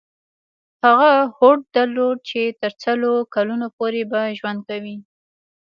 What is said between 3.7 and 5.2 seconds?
پورې به ژوند کوي.